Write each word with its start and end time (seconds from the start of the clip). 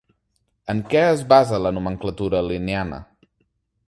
En 0.73 0.79
què 0.93 1.03
es 1.09 1.19
basa 1.33 1.59
la 1.65 1.71
nomenclatura 1.75 2.41
linneana? 2.47 3.03